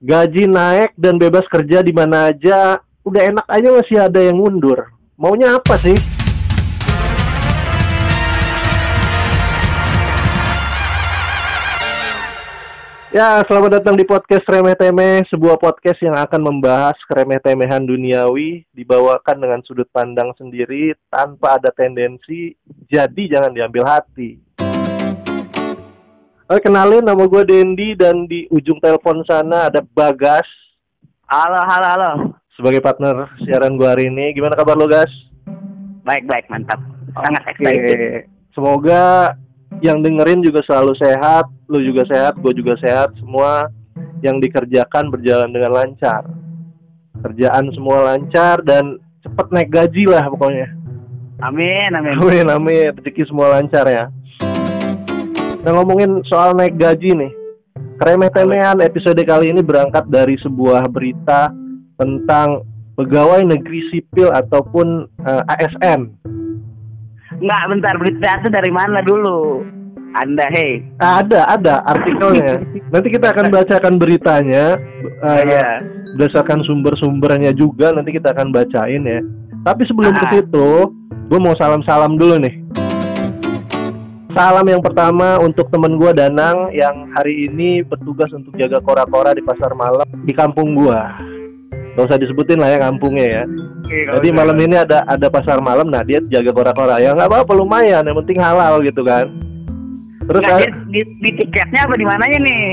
[0.00, 4.88] gaji naik dan bebas kerja di mana aja, udah enak aja masih ada yang mundur.
[5.20, 6.00] Maunya apa sih?
[13.10, 19.36] Ya, selamat datang di podcast Remeh Temeh, sebuah podcast yang akan membahas keremeh-temehan duniawi, dibawakan
[19.36, 22.56] dengan sudut pandang sendiri, tanpa ada tendensi,
[22.88, 24.40] jadi jangan diambil hati.
[26.50, 30.42] Oke, kenalin nama gue Dendi dan di ujung telepon sana ada Bagas
[31.30, 32.10] Halo, halo, halo.
[32.58, 34.34] sebagai partner siaran gue hari ini.
[34.34, 35.06] Gimana kabar lo, Gas?
[36.02, 36.82] Baik, baik, mantap.
[37.14, 37.78] Sangat excited.
[37.78, 38.10] Oke.
[38.50, 39.38] Semoga
[39.78, 43.70] yang dengerin juga selalu sehat, lu juga sehat, gue juga sehat, semua
[44.18, 46.26] yang dikerjakan berjalan dengan lancar.
[47.30, 50.66] Kerjaan semua lancar dan cepet naik gaji lah pokoknya.
[51.46, 52.18] Amin, amin.
[52.18, 52.90] Amin, amin.
[52.98, 54.10] Rezeki semua lancar ya.
[55.60, 57.32] Nah ngomongin soal naik gaji nih.
[57.96, 61.52] Keremeh-temehan episode kali ini berangkat dari sebuah berita
[61.94, 62.64] tentang
[62.96, 66.08] pegawai negeri sipil ataupun eh, ASN.
[67.36, 67.94] Enggak, bentar.
[67.96, 69.64] Berita itu dari mana dulu?
[70.10, 70.82] Anda, hei.
[70.98, 72.58] Ada, ada artikelnya.
[72.90, 74.80] Nanti kita akan bacakan beritanya.
[75.20, 75.68] eh, Iya.
[76.10, 79.22] berdasarkan sumber-sumbernya juga nanti kita akan bacain ya.
[79.62, 80.32] Tapi sebelum ke Ah.
[80.34, 80.68] situ,
[81.30, 82.54] gue mau salam-salam dulu nih.
[84.30, 89.42] Salam yang pertama untuk temen gue Danang yang hari ini bertugas untuk jaga kora-kora di
[89.42, 91.18] pasar malam di kampung gua.
[91.98, 93.44] Gak usah disebutin lah ya kampungnya ya.
[93.90, 97.02] Jadi malam ini ada ada pasar malam, nah dia jaga kora-kora.
[97.02, 99.26] Ya nggak apa-apa lumayan, yang penting halal gitu kan.
[100.30, 102.66] Terus ada- di, di, di tiketnya apa di mananya nih?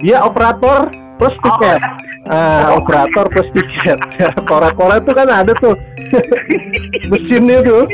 [0.00, 1.80] Dia operator plus tiket.
[2.24, 3.98] Ah, operator plus tiket.
[4.50, 5.76] Kora-kora itu kan ada tuh
[7.10, 7.84] mesinnya tuh.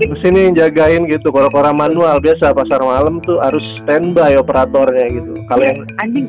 [0.00, 1.30] Mesin yang jagain gitu.
[1.30, 5.32] Kora-kora manual biasa pasar malam tuh harus standby operatornya gitu.
[5.46, 6.26] Kalau yang Anjing.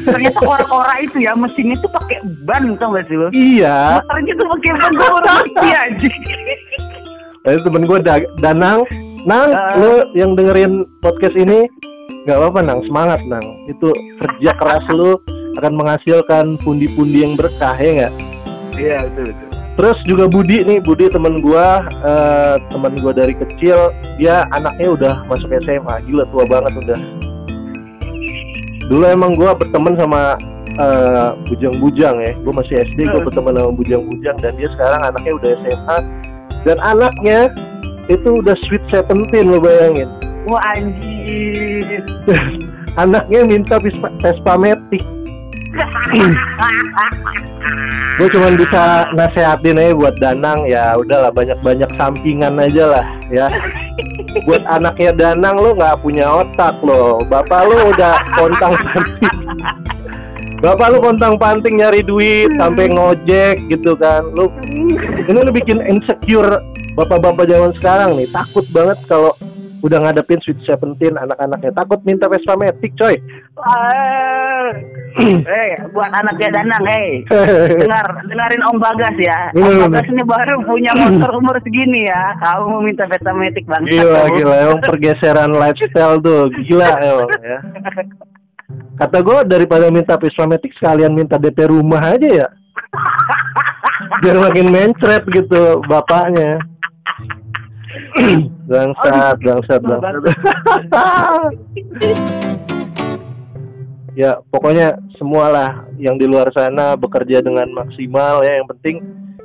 [0.00, 3.28] Ternyata kora-kora itu ya mesinnya tuh pakai ban tau gak sih lo?
[3.36, 6.14] iya, Motornya tuh pakai ban gue ngerti anjing.
[7.42, 7.98] itu temen gue
[8.38, 8.80] Danang.
[9.20, 9.76] Nang, Ah.
[9.76, 11.68] lu yang dengerin podcast ini
[12.24, 13.46] nggak apa-apa Nang, semangat Nang.
[13.68, 15.16] Itu kerja keras lu
[15.58, 18.12] akan menghasilkan pundi-pundi yang berkah ya nggak?
[18.76, 19.48] Iya, betul betul.
[19.80, 23.88] Terus juga Budi nih, Budi temen gua, eh, temen gua dari kecil,
[24.20, 27.00] dia anaknya udah masuk SMA, gila tua banget udah.
[28.92, 30.36] Dulu emang gua berteman sama
[30.76, 35.50] eh, bujang-bujang ya, gua masih SD, gua berteman sama bujang-bujang dan dia sekarang anaknya udah
[35.64, 35.98] SMA
[36.68, 37.38] dan anaknya
[38.12, 40.10] itu udah sweet seventeen lo bayangin.
[40.48, 42.04] Wah anjing.
[43.00, 45.04] Anaknya minta Vespa, Matic.
[48.18, 50.68] gue cuma bisa nasehatin aja buat Danang.
[50.68, 53.46] Ya udahlah banyak-banyak sampingan aja lah ya.
[54.44, 57.24] Buat anaknya Danang lo nggak punya otak lo.
[57.24, 59.36] Bapak lo udah kontang panting.
[60.60, 64.26] Bapak lo kontang panting nyari duit sampai ngojek gitu kan.
[64.36, 64.52] Lo
[65.24, 66.60] ini lo bikin insecure
[66.98, 68.28] bapak-bapak zaman sekarang nih.
[68.28, 69.32] Takut banget kalau
[69.80, 73.16] udah ngadepin Sweet Seventeen anak-anaknya takut minta Vespa Matic coy
[73.60, 74.72] Ah.
[75.20, 77.26] Eh, buat anaknya Danang, hei.
[77.82, 79.52] Dengar, dengarin Om Bagas ya.
[79.52, 79.90] Om.
[79.90, 82.32] Bagas ini baru punya motor umur segini ya.
[82.40, 83.84] Kamu mau minta Vespa Matic bang?
[83.84, 87.58] Gila gila emang pergeseran lifestyle tuh gila emang ya.
[88.96, 92.48] Kata gue daripada minta Vespa Matic sekalian minta DP rumah aja ya.
[94.24, 96.56] Biar makin mencret gitu bapaknya.
[98.70, 100.14] bangsat, bangsat, bangsat.
[104.20, 108.62] ya pokoknya semualah yang di luar sana bekerja dengan maksimal ya.
[108.62, 108.96] Yang penting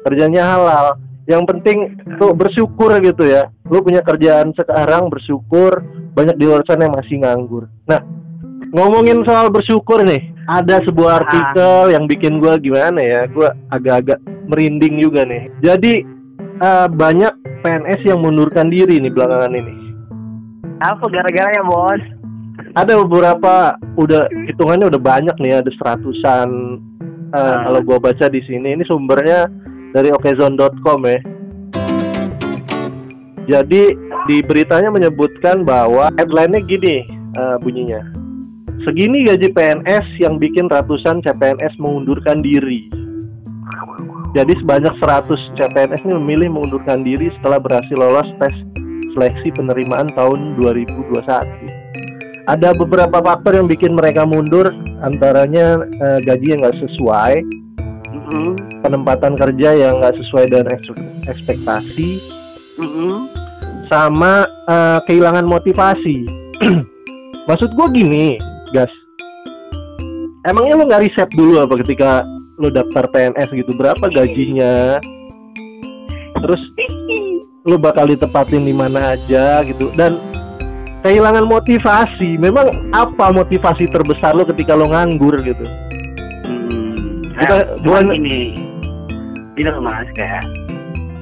[0.05, 0.87] kerjanya halal.
[1.25, 1.77] Yang penting
[2.21, 3.49] tuh bersyukur gitu ya.
[3.65, 5.81] Lu punya kerjaan sekarang bersyukur.
[6.13, 7.65] Banyak di luar sana yang masih nganggur.
[7.89, 7.99] Nah
[8.69, 10.31] ngomongin soal bersyukur nih.
[10.45, 13.25] Ada sebuah artikel yang bikin gua gimana ya?
[13.25, 15.49] Gua agak-agak merinding juga nih.
[15.65, 16.05] Jadi
[16.61, 17.33] eh, banyak
[17.63, 19.73] PNS yang mundurkan diri nih belakangan ini.
[20.83, 22.03] Apa gara-gara ya bos?
[22.75, 26.79] ada beberapa udah hitungannya udah banyak nih ada seratusan
[27.31, 27.67] eh, Ah.
[27.67, 28.75] kalau gua baca di sini.
[28.75, 29.47] Ini sumbernya
[29.95, 31.19] dari okezone.com ya.
[33.45, 33.83] Jadi
[34.25, 38.03] di beritanya menyebutkan bahwa headline-nya gini eh, bunyinya.
[38.83, 42.91] Segini gaji PNS yang bikin ratusan CPNS mengundurkan diri
[44.35, 48.51] jadi sebanyak 100 CPNS ini memilih mengundurkan diri setelah berhasil lolos tes
[49.15, 54.75] seleksi penerimaan tahun 2021 ada beberapa faktor yang bikin mereka mundur
[55.07, 57.35] antaranya eh, gaji yang nggak sesuai
[58.11, 58.59] Mm-mm.
[58.83, 60.99] penempatan kerja yang nggak sesuai dengan eks-
[61.31, 62.19] ekspektasi
[62.75, 63.31] Mm-mm.
[63.87, 66.27] sama eh, kehilangan motivasi
[67.47, 68.35] maksud gue gini
[68.75, 68.91] gas
[70.43, 74.99] emangnya lu nggak riset dulu apa ketika lu daftar PNS gitu berapa gajinya
[76.37, 76.61] terus
[77.63, 80.15] lu bakal ditepatin di mana aja gitu dan
[81.01, 85.65] kehilangan motivasi memang apa motivasi terbesar lu ketika lu nganggur gitu
[86.45, 87.19] Hmm.
[87.35, 88.55] Kita Eh, bukan- ini,
[89.59, 90.45] loh mas kayak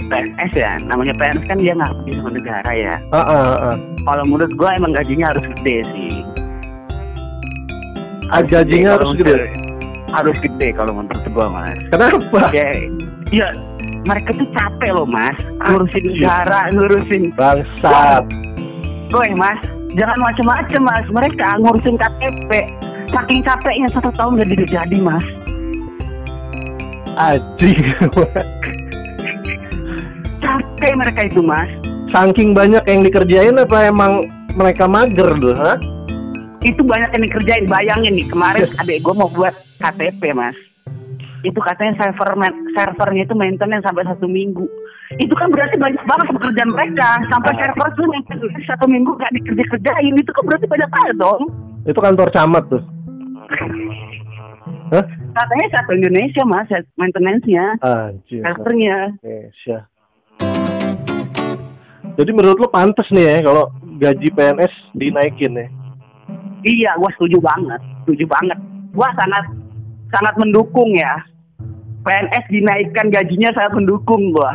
[0.03, 2.95] PNS ya, namanya PNS kan dia ngabdi sama negara ya.
[3.09, 3.75] ah ah, ah.
[4.03, 6.13] Kalau menurut gua emang gajinya harus gede sih.
[8.29, 9.47] Ah, gajinya harus gede
[10.13, 11.73] Harus gede kalau menurut gua mas.
[11.89, 12.69] kenapa Ya,
[13.33, 13.47] iya
[14.03, 15.33] mereka tuh capek loh mas,
[15.63, 16.21] ngurusin Anjir.
[16.21, 17.23] negara, ngurusin.
[17.33, 18.23] bangsat
[19.09, 19.59] Woi mas,
[19.93, 21.05] jangan macem-macem mas.
[21.09, 22.51] Mereka ngurusin KTP.
[23.09, 25.25] Saking capeknya satu tahun gak jadi jadi mas.
[27.13, 27.77] anjing
[30.41, 31.69] Capek mereka itu mas.
[32.09, 34.21] saking banyak yang dikerjain apa emang
[34.53, 35.77] mereka mager ha?
[36.61, 39.53] itu banyak yang dikerjain bayangin nih kemarin adek gue mau buat
[39.83, 40.55] KTP mas
[41.43, 42.31] itu katanya server
[42.71, 44.63] servernya itu maintenance sampai satu minggu
[45.19, 47.59] itu kan berarti banyak banget pekerjaan mereka sampai Ah.
[47.59, 51.41] server tuh maintenance satu minggu gak dikerja kerjain itu kan berarti banyak banget dong
[51.83, 52.83] itu kantor camat tuh
[54.89, 55.05] Hah?
[55.33, 58.41] katanya satu Indonesia mas maintenance-nya Anjir.
[58.41, 59.79] servernya Indonesia.
[62.13, 65.67] Jadi menurut lo pantas nih ya kalau gaji PNS dinaikin ya?
[66.63, 68.57] iya gue setuju banget setuju banget
[68.93, 69.43] gue sangat
[70.13, 71.17] sangat mendukung ya
[72.03, 74.51] PNS dinaikkan gajinya sangat mendukung gue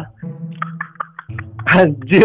[1.69, 2.25] Anjir.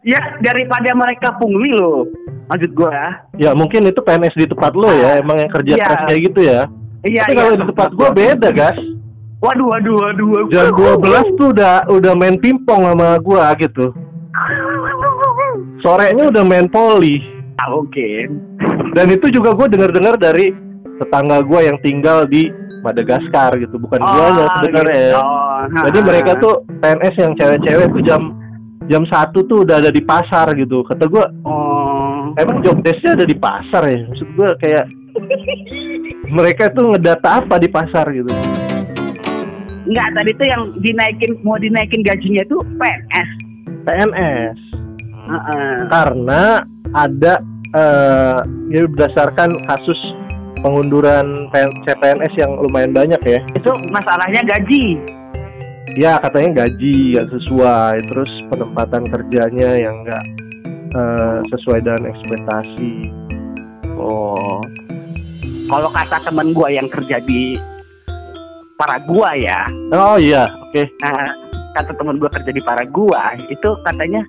[0.00, 2.08] Ya daripada mereka pungli loh,
[2.46, 3.20] maksud gua.
[3.36, 5.84] ya mungkin itu PNS di tempat lo ya, emang yang kerja Iya.
[5.84, 6.60] keras kayak gitu ya.
[7.02, 8.78] Iya Tapi kalau di tempat gua beda, gas.
[9.42, 10.28] Waduh waduh waduh.
[10.40, 10.48] waduh.
[10.48, 13.92] Jam 12 tuh udah udah main pingpong sama gua gitu.
[15.82, 17.20] Sorenya udah main poli.
[17.60, 18.26] Ah, mungkin.
[18.96, 20.50] Dan itu juga gue dengar-dengar dari
[20.96, 22.48] tetangga gua yang tinggal di
[22.80, 25.12] Madagaskar gitu, bukan gua sebenarnya.
[25.12, 25.20] gitu.
[25.20, 28.22] Oh, Jadi mereka tuh PNS yang cewek-cewek tuh jam
[28.84, 30.80] jam satu tuh udah ada di pasar gitu.
[30.82, 32.32] Kata gua Oh.
[32.36, 34.00] emang job desknya ada di pasar ya?
[34.02, 34.84] Maksud gua kayak
[36.26, 38.32] mereka tuh ngedata apa di pasar gitu?
[39.82, 43.30] Enggak, tadi tuh yang dinaikin mau dinaikin gajinya tuh PNS.
[43.80, 44.56] PNS
[45.26, 45.74] Heeh.
[45.88, 46.42] karena
[46.92, 48.38] ada eh
[48.74, 50.00] ya berdasarkan kasus
[50.60, 53.40] pengunduran PN CPNS yang lumayan banyak ya.
[53.54, 54.98] Itu masalahnya gaji.
[55.98, 60.24] Ya katanya gaji nggak sesuai, terus penempatan kerjanya yang nggak
[60.94, 62.94] eh, sesuai dengan ekspektasi.
[63.98, 64.62] Oh.
[65.70, 67.54] Kalau kata temen gua yang kerja di
[68.74, 70.82] Paragua ya, Oh iya, oke.
[71.04, 71.28] Nah,
[71.76, 74.24] kata temen gue kerja di Paragua itu katanya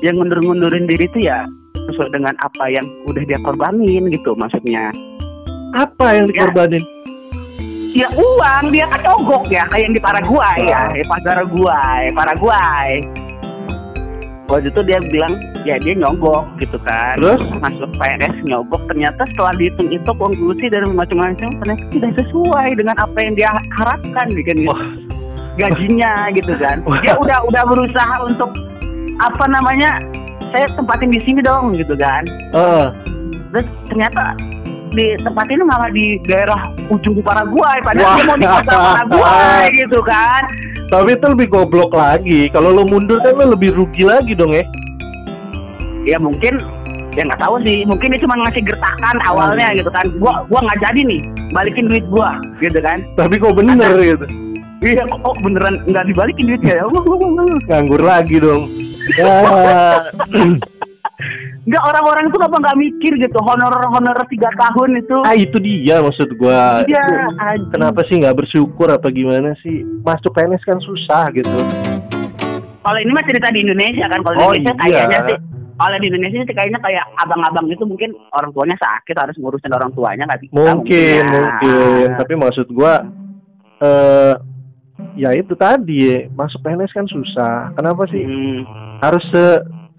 [0.00, 1.42] yang ngundur-ngundurin diri itu ya
[1.88, 4.92] sesuai dengan apa yang udah dia korbanin gitu maksudnya.
[5.72, 6.84] Apa yang dikorbanin?
[7.96, 13.00] Ya uang dia kan nyogok ya kayak yang di Paraguay ya, di Paraguay, Paraguay.
[14.48, 17.16] Waktu itu dia bilang ya dia nyogok gitu kan.
[17.20, 17.40] Terus?
[17.60, 23.18] masuk PNS nyogok ternyata setelah dihitung itu konklusi dari macam-macam ternyata tidak sesuai dengan apa
[23.20, 24.82] yang dia harapkan gitu kan Wah.
[25.58, 28.50] gajinya gitu kan dia udah udah berusaha untuk
[29.18, 29.98] apa namanya
[30.50, 32.22] saya tempatin di sini dong gitu kan
[32.52, 32.86] Eh,
[33.50, 34.32] terus ternyata
[34.88, 37.84] di tempat ini malah di daerah ujung Paraguay Wah.
[37.84, 40.42] padahal dia mau di kota Paraguay gitu kan
[40.88, 42.48] tapi itu lebih goblok lagi.
[42.48, 44.64] Kalau lo mundur kan lo lebih rugi lagi dong ya.
[46.08, 46.56] ya mungkin
[47.12, 50.80] ya nggak tahu sih mungkin dia cuma ngasih gertakan awalnya gitu kan gua gua nggak
[50.88, 51.20] jadi nih
[51.52, 54.24] balikin duit gua gitu kan Tapi kok bener gitu.
[54.80, 56.84] iya kok kok beneran nggak dibalikin duitnya ya
[57.68, 58.72] Nganggur lagi dong.
[59.16, 59.34] Ya,
[61.68, 65.98] nggak orang-orang itu apa nggak mikir gitu honor honor tiga tahun itu ah itu dia
[65.98, 66.86] maksud gua.
[66.86, 67.28] Iya.
[67.68, 69.84] Kenapa sih nggak bersyukur apa gimana sih?
[70.00, 71.58] Masuk PNS kan susah gitu.
[72.78, 75.04] kalau ini mah cerita di Indonesia kan kalau di Oh, Indonesia iya.
[75.04, 75.36] kayaknya sih
[75.76, 79.90] kalau di Indonesia sih kayaknya kayak abang-abang itu mungkin orang tuanya sakit harus ngurusin orang
[79.92, 81.28] tuanya nggak bisa Mungkin, ya.
[81.28, 82.06] mungkin.
[82.16, 83.04] Tapi maksud gua
[83.78, 84.32] eh
[85.18, 87.74] ya itu tadi masuk PNS kan susah.
[87.74, 89.02] Kenapa sih Hmm.
[89.02, 89.26] harus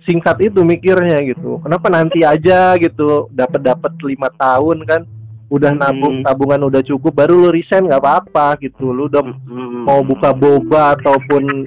[0.02, 1.60] singkat itu mikirnya gitu?
[1.60, 5.04] Kenapa nanti aja gitu dapat dapat lima tahun kan?
[5.50, 6.26] Udah nabung Hmm.
[6.26, 8.94] tabungan udah cukup baru lu resign nggak apa-apa gitu.
[8.94, 9.82] Lu udah Hmm.
[9.84, 11.66] mau buka boba ataupun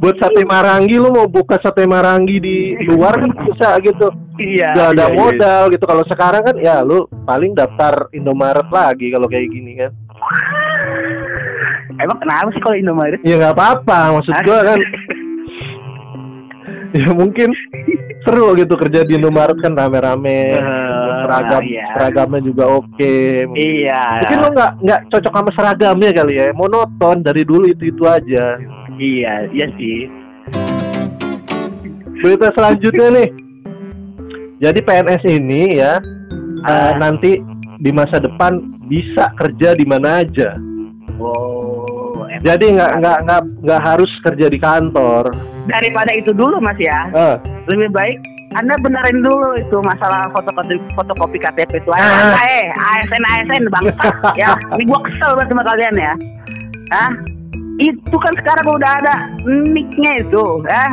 [0.00, 2.56] buat sate marangi lu mau buka sate marangi di
[2.88, 4.08] luar kan bisa gitu.
[4.40, 5.18] iya Gak ada iya, iya.
[5.20, 5.84] modal gitu.
[5.84, 9.92] Kalau sekarang kan ya lu paling daftar Indomaret lagi kalau kayak gini kan.
[12.02, 14.78] Emang kenapa sih kalau Indomaret Ya nggak apa-apa, maksud gua kan
[16.90, 17.54] ya mungkin
[18.26, 20.58] seru gitu kerja di Indomaret kan rame-rame.
[20.58, 20.90] Eh,
[21.22, 21.86] seragam iya.
[21.94, 23.14] seragamnya juga oke
[23.54, 24.02] Iya.
[24.18, 28.58] mungkin lo nggak nggak cocok sama seragamnya kali ya monoton dari dulu itu itu aja
[28.98, 30.10] Iya, iya sih.
[32.18, 33.28] berita selanjutnya nih
[34.58, 36.02] jadi PNS ini ya
[36.60, 36.92] Ah.
[36.98, 37.40] nanti
[37.78, 40.52] di masa depan bisa kerja di mana aja
[41.16, 41.69] emang.
[42.40, 45.28] Jadi nggak nggak nggak nggak harus kerja di kantor
[45.68, 47.06] daripada itu dulu Mas ya.
[47.12, 47.36] Eh,
[47.68, 48.18] Lebih baik
[48.50, 51.90] anda benerin dulu itu masalah fotokopi fotokopi KTP itu.
[51.94, 52.34] Ah.
[52.42, 54.58] Eh, ASN ASN bangsa ya.
[54.74, 56.12] Ini gua kesel banget sama kalian ya.
[56.90, 57.12] Hah?
[57.78, 59.14] Itu kan sekarang udah ada
[59.46, 60.84] nicknya itu, ya.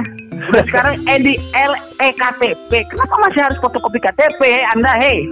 [0.53, 2.71] Udah sekarang EDL EKTP.
[2.93, 4.61] Kenapa masih harus fotokopi KTP?
[4.77, 5.25] Anda, hei.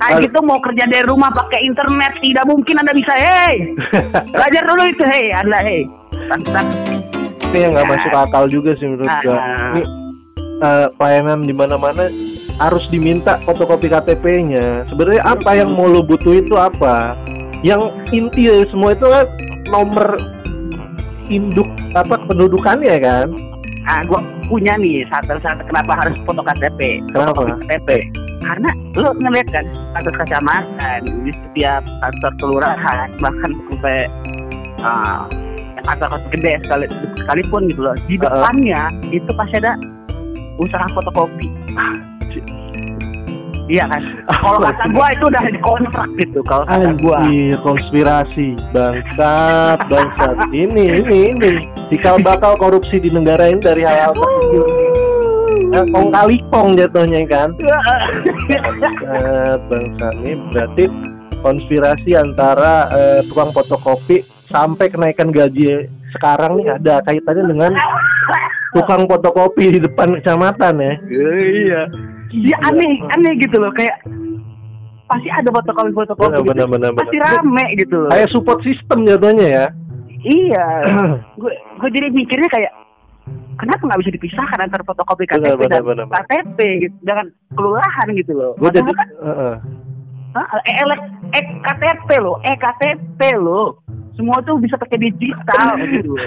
[0.00, 3.76] Kayak Al- gitu mau kerja dari rumah pakai internet tidak mungkin Anda bisa, hei.
[4.34, 5.80] Belajar dulu itu, hei, Anda, hei.
[7.50, 9.74] Ini yang nggak masuk akal juga sih menurut gua Ah.
[9.74, 9.82] ini
[10.60, 12.06] eh, pelayanan di mana-mana
[12.56, 17.18] harus diminta fotokopi KTP-nya sebenarnya apa yang mau lo butuh itu apa
[17.60, 19.26] yang inti dari semua itu kan
[19.66, 20.14] nomor
[21.26, 23.28] induk apa pendudukannya kan
[23.82, 27.00] Ah, gua punya nih satu-satu kenapa harus foto KTP.
[27.10, 27.58] Kenapa?
[27.64, 27.88] KTP.
[28.40, 33.98] Karena lo ngeliat kan kantor kecamatan di setiap kantor kelurahan bahkan sampai
[34.80, 35.24] ah,
[35.84, 36.86] kantor kantor gede sekali,
[37.20, 38.82] sekalipun gitu loh di depannya
[39.12, 39.76] itu pasti ada
[40.60, 41.48] usaha fotokopi.
[43.70, 44.02] Iya kan?
[44.26, 46.42] Kalau kata gua itu udah dikontrak gitu.
[46.42, 47.22] Kalau kata gua.
[47.22, 51.52] Anjir, konspirasi bangsat bangsat ini ini ini
[51.86, 54.66] cikal bakal korupsi di negara ini dari hal-hal kecil
[55.74, 57.48] eh, kong kali kong jatuhnya kan
[59.70, 60.84] bangsat ini berarti
[61.40, 67.72] konspirasi antara eh, tukang fotokopi sampai kenaikan gaji sekarang nih ada kaitannya dengan
[68.74, 70.92] tukang fotokopi di depan kecamatan ya.
[71.10, 71.82] Iya.
[72.30, 73.98] Dia aneh, aneh gitu loh kayak
[75.10, 76.50] pasti ada fotokopi fotokopi Benar, gitu.
[76.50, 78.10] benar, benar, pasti rame gitu loh.
[78.10, 79.66] Kayak support system jatuhnya ya.
[80.22, 80.66] Iya.
[81.40, 82.72] gue gue jadi mikirnya kayak
[83.60, 86.04] kenapa nggak bisa dipisahkan antara fotokopi KTP benar, dan benar.
[86.10, 88.52] KTP gitu dengan kelurahan gitu loh.
[88.56, 89.54] Gue jadi kan, Heeh.
[90.32, 93.78] hah, e elek- e- KTP loh, e KTP loh.
[94.12, 96.12] Semua tuh bisa pakai digital gitu.
[96.12, 96.24] loh.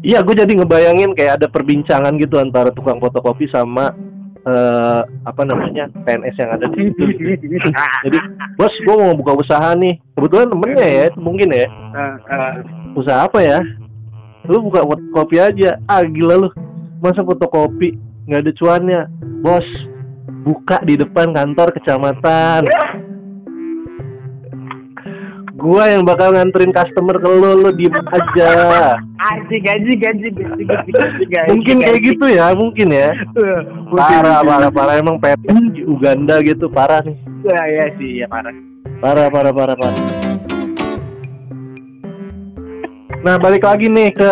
[0.00, 3.94] Iya, gue jadi ngebayangin kayak ada perbincangan gitu antara tukang fotokopi sama
[4.42, 7.06] eh apa namanya PNS yang ada di situ.
[8.04, 8.18] Jadi,
[8.58, 9.94] bos, gue mau buka usaha nih.
[10.12, 11.70] Kebetulan temennya ya, mungkin ya.
[11.70, 12.54] Eh, eh,
[12.92, 13.62] Usaha apa ya?
[14.50, 15.78] Lu buka fotokopi aja.
[15.86, 16.48] Ah, gila lu.
[17.02, 19.00] Masa fotokopi nggak ada cuannya,
[19.42, 19.66] bos?
[20.42, 22.66] Buka di depan kantor kecamatan.
[25.54, 28.98] Gua yang bakal nganterin customer ke lu, lu diem aja.
[29.22, 30.26] Gaji, gaji, gaji.
[31.54, 33.14] Mungkin kayak gitu ya, mungkin ya.
[33.94, 34.98] Parah, parah, parah.
[34.98, 35.22] Emang
[35.70, 37.14] di Uganda gitu, parah nih.
[37.46, 38.50] Ya, ya sih, ya parah.
[38.98, 40.31] Parah, parah, parah, parah.
[43.22, 44.30] Nah, balik lagi nih ke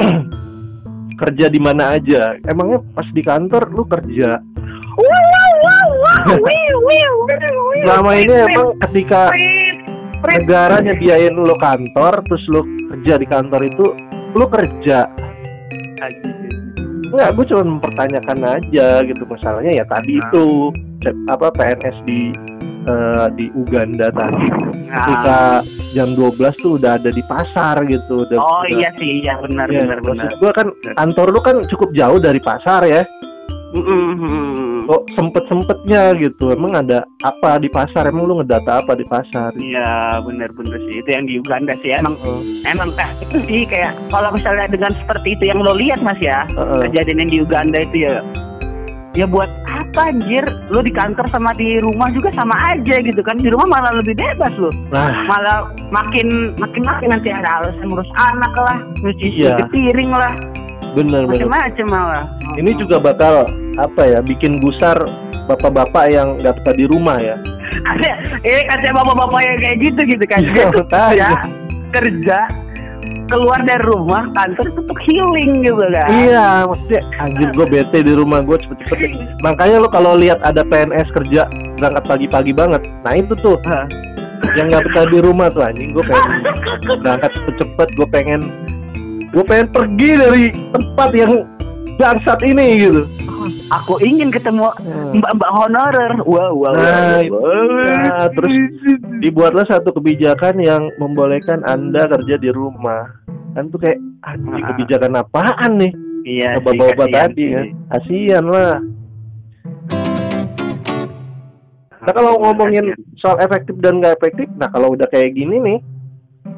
[1.20, 2.32] kerja di mana aja.
[2.48, 4.40] Emangnya pas di kantor lu kerja?
[7.84, 9.28] Selama ini emang ketika
[10.24, 13.92] negara nyediain lu kantor, terus lu kerja di kantor itu,
[14.32, 15.12] lu kerja.
[17.12, 20.24] Enggak, gue cuma mempertanyakan aja gitu masalahnya ya tadi Nah.
[20.32, 20.72] itu
[21.28, 22.32] apa PNS di
[22.84, 24.46] eh, di Uganda tadi
[24.84, 25.00] Nah.
[25.00, 25.38] ketika
[25.92, 28.22] jam 12 tuh udah ada di pasar gitu.
[28.22, 30.28] Udah, Oh udah- iya sih, iya benar Ya, benar benar.
[30.36, 33.00] gua kan kantor lu kan cukup jauh dari pasar ya.
[33.72, 34.84] Mm-mm.
[34.84, 36.52] kok sempet sempetnya gitu.
[36.52, 38.04] Emang ada apa di pasar?
[38.04, 39.54] Emang lu ngedata apa di pasar?
[39.54, 41.00] Iya benar benar sih.
[41.00, 42.18] Itu yang di Uganda sih emang.
[42.18, 46.20] Heeh, emang kayak itu sih kayak kalau misalnya dengan seperti itu yang lo lihat mas
[46.20, 46.84] ya heeh.
[46.84, 48.14] kejadian yang di Uganda itu ya
[49.14, 49.48] ya buat
[49.92, 50.40] apa anjir?
[50.72, 53.36] Lo di kantor sama di rumah juga sama aja gitu kan.
[53.36, 55.12] Di rumah malah lebih bebas lo nah.
[55.28, 59.60] Malah makin makin makin nanti ada alasan ngurus anak lah nyuci Iya.
[59.68, 60.32] piring lah.
[60.96, 61.44] Bener bener.
[61.44, 62.24] Macam-macam malah.
[62.56, 63.44] Ini juga bakal
[63.76, 64.96] apa ya bikin gusar
[65.44, 67.36] bapak-bapak yang nggak betah di rumah ya.
[67.92, 68.10] Ada
[68.48, 70.40] ini kata bapak-bapak yang kayak gitu gitu kan.
[70.40, 71.28] Dia kerja
[71.92, 72.38] kerja
[73.32, 76.08] keluar dari rumah kantor itu untuk healing gitu kan.
[76.12, 79.40] Iya maksudnya anjir gue bete di rumah gue cepet-cepet.
[79.40, 81.48] Makanya lo kalau lihat ada PNS kerja
[81.80, 83.56] berangkat pagi-pagi banget nah itu tuh.
[83.64, 83.88] Hah.
[84.58, 86.42] yang nggak betah di rumah tuh anjing gue pengen
[87.00, 88.40] berangkat cepet-cepet gue pengen
[89.32, 91.32] gue pengen pergi dari tempat yang
[91.98, 93.02] bangsat ini gitu.
[93.72, 94.70] Aku ingin ketemu
[95.16, 96.12] mbak-mbak honorer.
[96.22, 97.94] Wow wow, Nah, wow, wow.
[98.06, 98.54] Nah, terus
[99.18, 103.08] dibuatlah satu kebijakan yang membolehkan anda kerja di rumah.
[103.52, 104.38] Kan tuh kayak Ah.
[104.72, 105.92] kebijakan apaan nih?
[106.22, 108.78] Iya kasihan tadi kan kasian lah.
[112.02, 115.78] Nah kalau ngomongin soal efektif dan nggak efektif, nah kalau udah kayak gini nih,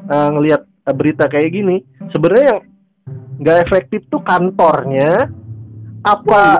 [0.09, 1.81] uh, ngelihat berita kayak gini,
[2.13, 2.61] sebenarnya yang
[3.39, 5.29] nggak efektif tuh kantornya,
[6.01, 6.57] apa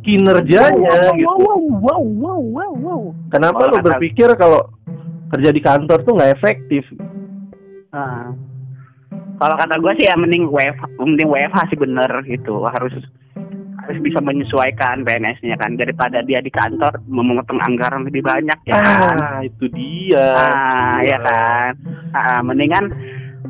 [0.00, 1.28] kinerjanya wow, gitu.
[1.28, 3.00] Wow, wow, wow, wow, wow.
[3.30, 4.64] Kenapa Oh, lu kata- berpikir kalau
[5.30, 6.82] kerja di kantor tuh nggak efektif?
[7.92, 8.32] Ah.
[9.40, 12.92] Kalau kata gue sih ya mending WFH, mending WFH sih bener gitu harus
[13.80, 19.16] harus bisa menyesuaikan PNS-nya kan daripada dia di kantor memotong anggaran lebih banyak ya kan.
[19.16, 20.28] Ah, itu dia.
[20.44, 21.72] Ah, ya kan.
[22.12, 22.92] Ah, mendingan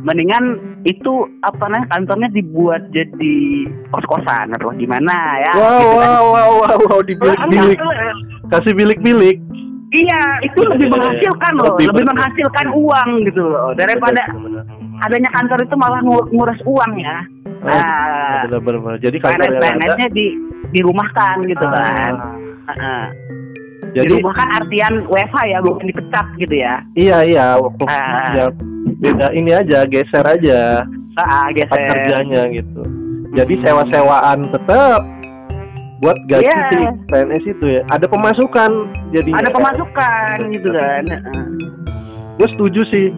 [0.01, 0.45] mendingan
[0.83, 3.37] itu apa namanya kantornya dibuat jadi
[3.91, 5.53] kos-kosan atau gimana ya.
[5.55, 6.09] Wow, gitu kan.
[6.09, 7.79] wow, wow, wow, wow, di bilik-bilik,
[8.49, 9.37] kasih bilik-bilik.
[9.91, 14.23] Iya, itu lebih menghasilkan loh, Lebih lebih ber- menghasilkan uang gitu loh daripada
[15.01, 17.17] adanya kantor itu malah ngu- nguras uang ya.
[17.61, 18.97] Oh, Nah, bener.
[18.99, 19.51] Jadi kantor.
[19.51, 20.27] PNS-PNS-nya di
[20.71, 22.13] dirumahkan gitu Ah, kan.
[22.71, 23.05] Heeh.
[23.91, 26.75] Jadi dirumahkan artian WFH ya, bukan dipecat gitu ya.
[26.95, 28.31] iya iya waktu Ah.
[28.31, 28.47] ya,
[29.01, 30.85] beda ini aja geser aja
[31.17, 31.89] Ah, tempat geser.
[31.91, 32.83] kerjanya gitu.
[33.31, 35.01] Jadi sewa-sewaan tetap
[35.99, 36.69] buat gaji Iya.
[36.69, 37.83] si PNS itu ya.
[37.89, 38.71] Ada pemasukan
[39.11, 41.03] jadi Ada pemasukan gitu kan.
[41.07, 41.43] Heeh.
[42.37, 43.09] Gue setuju sih.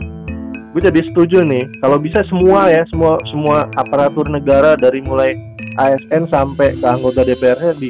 [0.71, 1.65] Gue jadi setuju nih.
[1.79, 5.31] Kalau bisa semua ya semua semua aparatur negara dari mulai
[5.77, 7.89] ASN sampai ke anggota DPR-nya di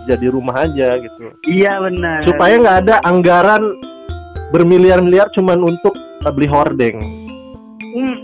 [0.00, 1.24] kerja di rumah aja gitu.
[1.46, 2.24] Iya benar.
[2.24, 3.62] supaya nggak ada anggaran
[4.48, 5.92] bermiliar-miliar cuman untuk
[6.28, 6.96] beli hordeng.
[7.92, 8.16] Hmm,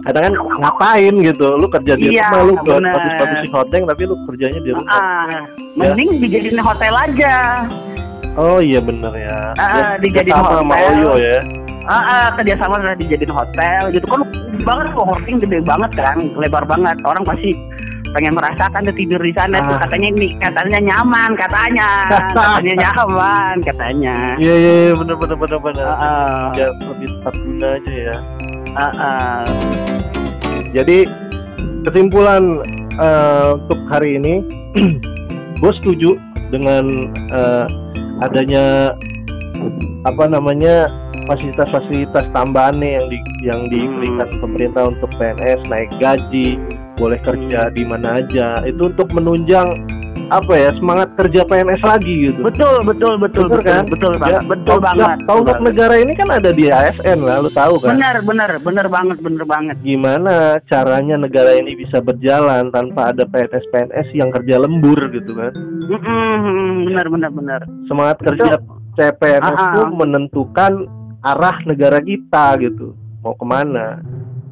[0.00, 2.92] Ada kan ngapain gitu, lu kerja di Iya, rumah lu buat bener.
[2.94, 4.88] bagus-bagusin hordeng tapi lu kerjanya di rumah.
[4.90, 5.44] ah,
[5.74, 7.34] mending dijadiin hotel aja.
[8.32, 9.36] Oh iya bener ya.
[9.54, 10.92] Ah, Ya, dijadiin sama sama hotel.
[10.96, 11.36] Oyo ya.
[11.82, 14.20] Ah, ah, kerjasama udah dijadiin hotel gitu kan
[14.60, 17.50] banget kok hoarding gede banget kan lebar banget orang pasti
[18.10, 19.80] pengen merasakan tuh tidur di sana tuh Ah.
[19.86, 21.88] katanya ini katanya nyaman katanya
[22.34, 25.86] katanya nyaman katanya Iya iya iya, bener bener bener bener.
[25.86, 26.50] Ah.
[26.54, 28.16] Ya lebih tepat guna aja ya.
[28.72, 29.42] Ah, ah.
[30.70, 30.98] Jadi
[31.82, 32.62] kesimpulan
[32.94, 34.34] eh, untuk hari ini,
[35.60, 36.14] gue setuju
[36.50, 36.86] dengan
[37.30, 37.64] eh,
[38.20, 38.94] adanya
[40.02, 40.88] apa namanya
[41.26, 46.56] fasilitas-fasilitas tambahan nih yang di, yang diberikan pemerintah untuk PNS naik gaji,
[47.00, 48.60] boleh kerja di mana aja.
[48.62, 49.66] Itu untuk menunjang
[50.30, 52.38] apa ya semangat kerja PNS lagi gitu.
[52.38, 53.82] betul betul betul betul kan?
[53.82, 57.82] betul Ya, banget betul banget Tongkat negara ini kan ada di ASN lah, lu tahu
[57.82, 57.98] kan?
[57.98, 60.34] benar benar benar banget benar banget gimana
[60.70, 65.50] caranya negara ini bisa berjalan tanpa ada PNS-PNS yang kerja lembur gitu kan.
[65.90, 67.60] Mm-mm, benar benar benar
[67.90, 68.54] Semangat kerja
[68.94, 69.66] CPNS Ah, ah.
[69.66, 70.72] itu menentukan
[71.22, 72.94] arah negara kita gitu.
[73.20, 73.98] Mau ke mana.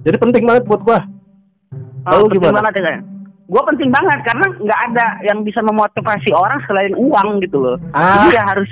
[0.02, 1.00] Jadi penting banget buat gua.
[2.08, 2.56] Oh, Lalu penting gimana?
[2.58, 2.98] banget ya kan?
[3.48, 7.76] Gue penting banget karena nggak ada yang bisa memotivasi orang selain uang gitu loh.
[7.90, 8.70] Ah, Jadi ya harus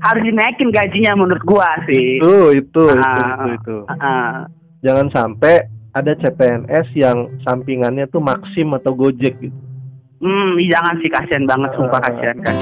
[0.00, 2.18] harus dinaikin gajinya menurut gua sih.
[2.18, 3.18] itu, itu, itu, Ah.
[3.18, 3.76] itu, itu.
[3.92, 4.46] Ah,
[4.78, 5.58] Jangan sampai
[5.90, 9.58] ada CPNS yang sampingannya tuh Maxim atau Gojek gitu.
[10.18, 12.06] hmm, jangan sih kasihan banget, sumpah Ah.
[12.06, 12.56] kasihan kan.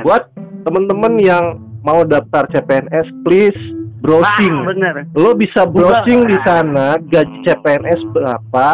[0.00, 0.32] Buat
[0.64, 1.44] temen-temen yang
[1.80, 3.56] mau daftar CPNS, please
[4.04, 4.52] browsing.
[4.54, 4.94] Ah, bener.
[5.14, 8.68] lo bisa browsing di sana gaji CPNS berapa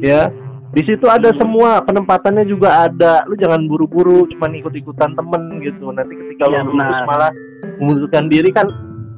[0.00, 0.32] ya
[0.72, 6.16] di situ ada semua penempatannya juga ada lu jangan buru-buru cuman ikut-ikutan temen gitu nanti
[6.16, 7.04] ketika Iya, lu lulus benar.
[7.04, 7.32] malah
[7.76, 8.64] mengundurkan diri kan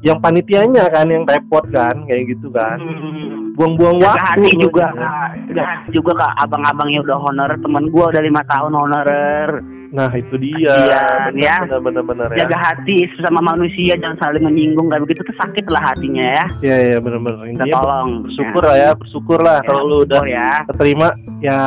[0.02, 3.43] yang panitianya kan yang repot kan kayak gitu kan Hmm.
[3.54, 4.86] Buang-buang waktu hati juga.
[4.90, 5.30] Kak.
[5.46, 7.58] Jaga hati juga kak abang-abangnya udah honorer.
[7.58, 9.50] Temen gua udah lima tahun honorer.
[9.94, 11.78] nah itu dia Kasian, ya.
[11.78, 14.90] benar-benar ya Jaga hati sesama manusia, jangan saling menyinggung.
[14.90, 16.44] Kayak begitu tuh sakit lah hatinya ya.
[16.60, 18.26] ya ya benar-benar Kita tolong.
[18.26, 20.50] bersyukur lah ya bersyukur lah Ya, kalau lu udah ya.
[20.66, 21.60] keterima ya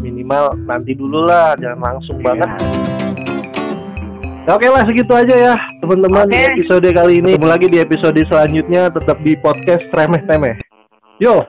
[0.00, 2.64] minimal nanti dulu lah jangan langsung banget Ya.
[4.48, 6.48] Ya, Oke lah segitu aja ya teman-teman di Oke.
[6.56, 7.36] episode kali ini.
[7.36, 10.56] Ketemu lagi di episode selanjutnya tetap di podcast remeh temeh.
[11.20, 11.46] Yo.